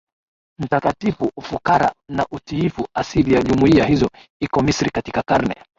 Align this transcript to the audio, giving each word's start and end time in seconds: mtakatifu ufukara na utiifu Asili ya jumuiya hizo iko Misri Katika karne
mtakatifu 0.59 1.31
ufukara 1.37 1.91
na 2.09 2.25
utiifu 2.31 2.87
Asili 2.93 3.33
ya 3.33 3.43
jumuiya 3.43 3.85
hizo 3.85 4.09
iko 4.41 4.61
Misri 4.61 4.89
Katika 4.91 5.21
karne 5.23 5.55